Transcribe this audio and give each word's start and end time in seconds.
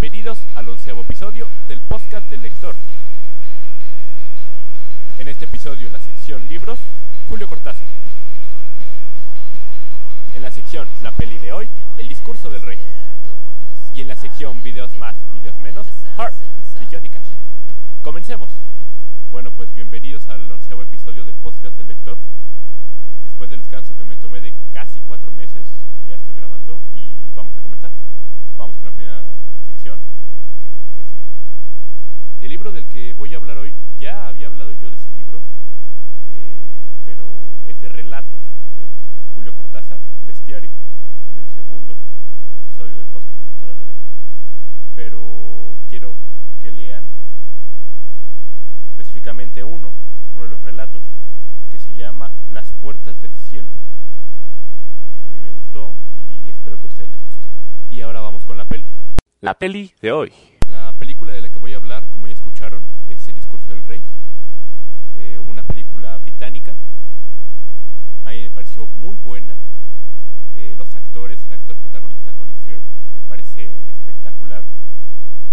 Bienvenidos 0.00 0.38
al 0.54 0.68
onceavo 0.68 1.00
episodio 1.00 1.48
del 1.66 1.80
podcast 1.80 2.30
del 2.30 2.42
lector. 2.42 2.76
En 5.18 5.26
este 5.26 5.46
episodio, 5.46 5.88
en 5.88 5.92
la 5.92 5.98
sección 5.98 6.46
libros, 6.48 6.78
Julio 7.28 7.48
Cortázar. 7.48 7.84
En 10.34 10.42
la 10.42 10.50
sección 10.52 10.86
La 11.02 11.10
peli 11.10 11.38
de 11.38 11.52
hoy, 11.52 11.68
El 11.96 12.06
discurso 12.06 12.48
del 12.48 12.62
rey. 12.62 12.78
Y 13.92 14.02
en 14.02 14.08
la 14.08 14.14
sección 14.14 14.62
Videos 14.62 14.96
más, 14.98 15.16
videos 15.34 15.58
menos, 15.58 15.88
Heart 16.16 16.34
de 16.78 16.86
Johnny 16.90 17.08
Cash. 17.08 17.26
Comencemos. 18.02 18.50
Bueno, 19.30 19.50
pues 19.50 19.74
bienvenidos 19.74 20.28
al 20.28 20.50
onceavo 20.50 20.82
episodio 20.82 21.24
del 21.24 21.34
podcast 21.34 21.76
del 21.76 21.88
lector. 21.88 22.16
Después 23.24 23.50
del 23.50 23.58
descanso 23.58 23.96
que 23.96 24.04
me 24.04 24.16
tomé 24.16 24.40
de 24.40 24.54
casi 24.72 25.00
cuatro 25.00 25.32
meses, 25.32 25.66
ya 26.06 26.14
estoy 26.14 26.34
grabando 26.34 26.80
y 26.94 27.32
vamos 27.34 27.56
a 27.56 27.60
comenzar. 27.60 27.90
Vamos 28.56 28.76
con 28.76 28.86
la 28.86 28.92
primera 28.92 29.22
sección, 29.66 29.96
eh, 29.96 30.92
que 30.94 31.00
es 31.00 31.06
libros. 31.12 31.32
El 32.40 32.48
libro 32.50 32.72
del 32.72 32.86
que 32.88 33.12
voy 33.14 33.34
a 33.34 33.36
hablar 33.36 33.58
hoy, 33.58 33.74
ya 33.98 34.28
había 34.28 34.46
hablado 34.46 34.72
yo 34.72 34.90
de 34.90 34.96
ese 34.96 35.10
libro, 35.16 35.42
eh, 36.32 36.54
pero 37.04 37.26
es 37.66 37.80
de 37.80 37.88
relatos 37.88 38.40
de, 38.76 38.86
Julio 39.34 39.52
Cortázar, 39.54 39.98
Bestiario, 40.26 40.70
en 41.32 41.38
el 41.38 41.48
segundo 41.54 41.96
episodio 42.66 42.96
del 42.96 43.06
podcast 43.06 43.34
hablé 43.62 43.86
de. 43.86 43.92
Pero 44.94 45.74
quiero 45.90 46.14
que 46.62 46.70
lean 46.70 47.04
específicamente 48.90 49.64
uno, 49.64 49.92
uno 50.34 50.42
de 50.44 50.48
los 50.48 50.62
relatos, 50.62 51.02
que 51.70 51.78
se 51.78 51.92
llama 51.94 52.32
Las 52.50 52.72
puertas 52.80 53.20
del 53.20 53.32
cielo. 53.32 53.68
Eh, 53.68 55.26
a 55.26 55.30
mí 55.30 55.40
me 55.40 55.52
gustó 55.52 55.94
y 56.44 56.50
espero 56.50 56.78
que 56.78 56.86
a 56.86 56.90
ustedes 56.90 57.10
les 57.10 57.22
guste. 57.22 57.46
Y 57.90 58.00
ahora 58.00 58.20
vamos 58.20 58.44
con 58.44 58.56
la 58.56 58.64
peli. 58.64 58.84
La 59.40 59.54
peli 59.54 59.92
de 60.00 60.12
hoy. 60.12 60.32
La 60.68 60.92
película 60.92 61.32
de 61.32 61.40
la 61.40 61.48
que 61.48 61.58
voy 61.58 61.72
a 61.72 61.76
hablar, 61.76 62.04
como 62.08 62.26
ya 62.26 62.34
escucharon, 62.34 62.82
es 63.08 63.28
El 63.28 63.34
discurso 63.34 63.68
del 63.68 63.84
rey. 63.84 64.02
Eh, 65.16 65.38
una 65.38 65.62
película 65.62 66.16
británica. 66.18 66.74
A 68.24 68.30
mí 68.30 68.42
me 68.42 68.50
pareció 68.50 68.77
muy 68.96 69.16
buena. 69.22 69.54
Eh, 70.56 70.74
los 70.76 70.94
actores, 70.94 71.38
el 71.46 71.52
actor 71.52 71.76
protagonista 71.76 72.32
Colin 72.32 72.54
Firth, 72.64 72.82
me 73.14 73.20
parece 73.28 73.70
espectacular. 73.88 74.64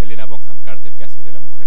Elena 0.00 0.26
Bonham 0.26 0.58
Carter, 0.64 0.92
que 0.92 1.04
hace 1.04 1.22
de 1.22 1.32
la 1.32 1.40
mujer 1.40 1.63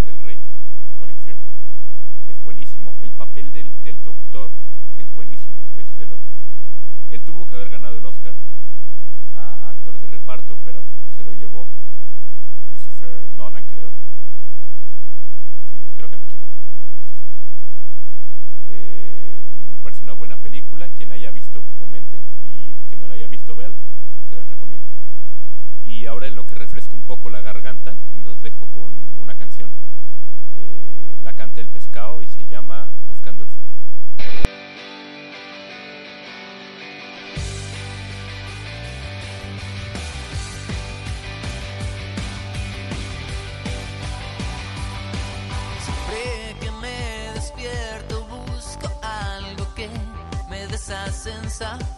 danza. 51.60 51.97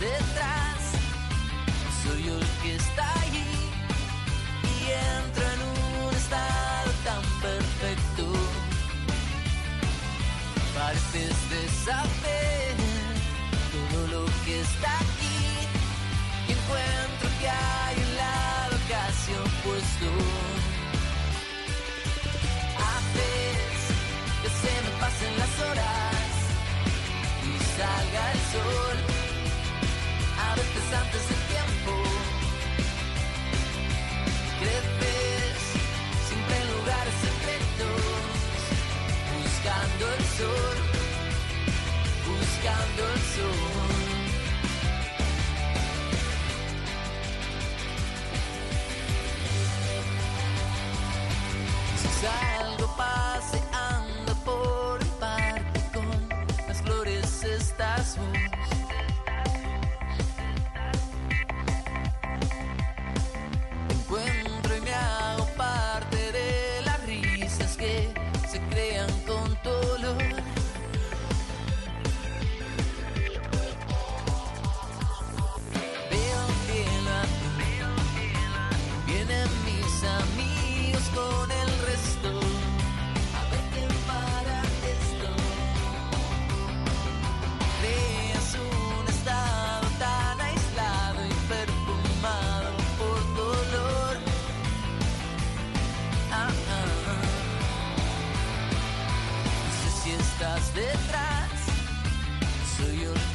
Detrás, 0.00 0.80
soy 2.02 2.24
yo 2.24 2.34
el 2.34 2.46
que 2.62 2.76
está 2.76 3.20
allí 3.20 3.52
y 4.64 4.76
entro 5.18 5.44
en 5.54 5.60
un 6.06 6.14
estado 6.14 6.90
tan 7.04 7.22
perfecto. 7.42 8.24
Pareces 10.74 11.36
de 11.50 11.62
saber 11.84 12.74
todo 13.74 14.06
lo 14.14 14.24
que 14.44 14.60
está 14.60 14.90
aquí 14.96 15.40
y 16.48 16.52
encuentro 16.52 17.28
que 17.38 17.48
hay 17.48 17.96
un 17.96 18.16
lado 18.16 18.76
casi 18.88 19.32
opuesto. 19.32 20.59
Buscando 42.26 43.02
el 43.14 43.20
sol. 52.20 52.69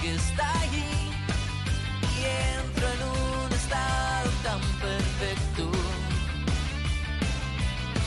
Que 0.05 0.13
está 0.13 0.47
allí 0.61 1.09
y 2.13 2.17
entro 2.59 2.85
en 2.95 3.01
un 3.09 3.51
estado 3.53 4.29
tan 4.43 4.61
perfecto. 4.85 5.71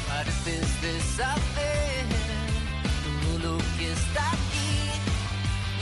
Pareces 0.06 0.68
de 0.84 1.00
saber 1.18 2.04
todo 3.04 3.38
lo 3.46 3.58
que 3.76 3.92
está 3.92 4.22
aquí. 4.30 4.74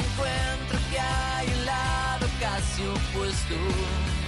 Encuentro 0.05 0.79
que 0.91 0.99
hay 0.99 1.47
un 1.59 1.67
lado 1.67 2.27
casi 2.41 2.83
opuesto. 2.97 4.26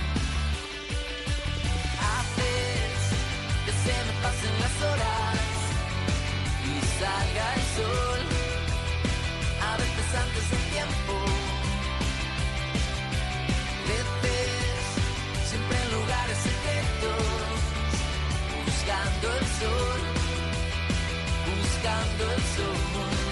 Buscando 21.79 22.25
el 22.25 22.43
sol. 22.43 23.28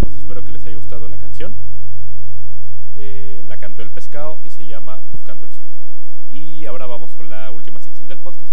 Pues 0.00 0.14
espero 0.14 0.44
que 0.44 0.52
les 0.52 0.64
haya 0.66 0.76
gustado 0.76 1.08
la 1.08 1.18
canción. 1.18 1.54
Eh, 2.96 3.44
la 3.46 3.56
cantó 3.58 3.82
el 3.82 3.90
pescado 3.90 4.38
y 4.44 4.50
se 4.50 4.66
llama 4.66 5.00
Buscando 5.12 5.46
el 5.46 5.52
Sol. 5.52 5.64
Y 6.32 6.66
ahora 6.66 6.86
vamos 6.86 7.12
con 7.12 7.28
la 7.28 7.50
última 7.50 7.80
sección 7.80 8.08
del 8.08 8.18
podcast. 8.18 8.52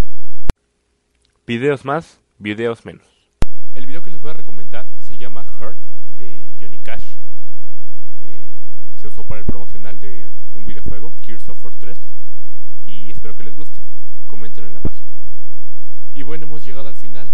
Videos 1.45 1.85
más, 1.85 2.19
videos 2.39 2.85
menos. 2.85 3.05
El 3.75 3.85
video 3.85 4.03
que 4.03 4.09
les 4.09 4.21
voy 4.21 4.31
a 4.31 4.33
recomendar 4.33 4.85
se 4.99 5.17
llama 5.17 5.45
Hurt 5.59 5.77
de 6.19 6.41
Johnny 6.59 6.77
Cash. 6.79 7.05
Eh, 8.25 8.41
se 8.99 9.07
usó 9.07 9.23
para 9.23 9.39
el 9.39 9.45
promocional 9.45 9.99
de 9.99 10.27
un 10.55 10.65
videojuego, 10.65 11.13
Gears 11.21 11.47
of 11.49 11.63
War 11.63 11.73
3. 11.79 11.97
Y 12.87 13.11
espero 13.11 13.35
que 13.35 13.43
les 13.43 13.55
guste. 13.55 13.77
Comenten 14.27 14.65
en 14.65 14.73
la 14.73 14.79
página. 14.79 15.07
Y 16.13 16.23
bueno, 16.23 16.45
hemos 16.45 16.65
llegado 16.65 16.87
al 16.87 16.95
final 16.95 17.27